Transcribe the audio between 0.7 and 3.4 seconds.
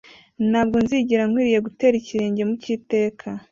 nzigera nkwiriye gutera ikirenge mu cy'iteka